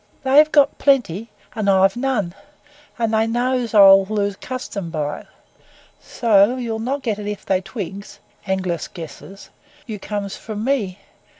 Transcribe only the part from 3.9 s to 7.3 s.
lose custom by it, so you'll not get it